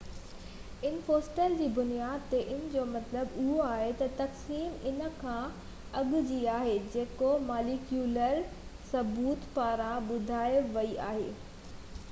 [0.87, 5.69] ان fossil جي بنياد تي ان جو مطلب اهو آهي ته تقسيم ان کان
[6.01, 8.41] اڳ جي آهي جيڪو ماليڪيولر
[8.93, 11.29] ثبوت پاران ٻڌائي وئي آهي